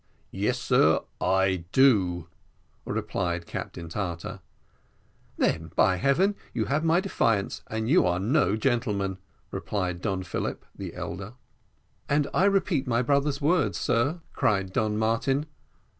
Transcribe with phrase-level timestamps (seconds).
[0.31, 2.27] "Yes, sir, I do,"
[2.85, 4.39] replied Captain Tartar.
[5.37, 9.19] "Then, by Heaven, you have my defiance, and you are no gentleman!"
[9.51, 11.33] replied Don Philip, the elder.
[12.09, 15.45] "And I repeat my brother's words, sir," cried Don Martin.